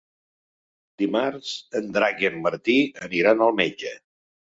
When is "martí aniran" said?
2.47-3.45